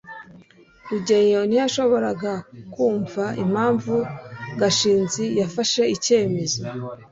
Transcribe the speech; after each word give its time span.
rugeyo 0.89 1.39
ntiyashoboraga 1.49 2.33
kumva 2.73 3.23
impamvu 3.43 3.95
gashinzi 4.59 5.23
yafashe 5.39 5.81
icyemezo 5.95 6.61